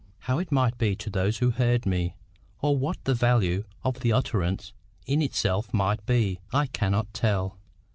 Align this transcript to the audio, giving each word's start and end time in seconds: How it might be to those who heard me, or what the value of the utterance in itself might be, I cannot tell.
How 0.21 0.39
it 0.39 0.51
might 0.51 0.79
be 0.79 0.95
to 0.95 1.11
those 1.11 1.37
who 1.37 1.51
heard 1.51 1.85
me, 1.85 2.15
or 2.59 2.75
what 2.75 2.97
the 3.03 3.13
value 3.13 3.65
of 3.83 3.99
the 3.99 4.11
utterance 4.13 4.73
in 5.05 5.21
itself 5.21 5.71
might 5.71 6.03
be, 6.07 6.39
I 6.51 6.65
cannot 6.65 7.13
tell. 7.13 7.59